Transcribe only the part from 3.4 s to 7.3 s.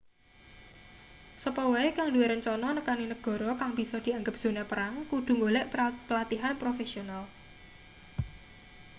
kang bisa dianggep zona perang kudu golek pelatihan profesional